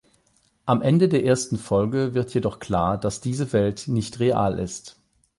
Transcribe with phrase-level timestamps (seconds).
[0.65, 4.99] Am Ende der ersten Folge wird jedoch klar, dass diese Welt nicht real ist.